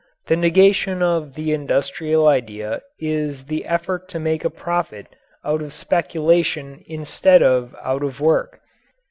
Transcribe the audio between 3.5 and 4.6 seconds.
effort to make a